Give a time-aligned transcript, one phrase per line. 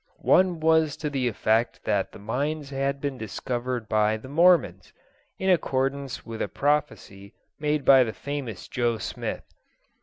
[0.23, 4.91] One was to the effect that the mines had been discovered by the Mormons,
[5.37, 9.43] in accordance with a prophecy made by the famous Joe Smith.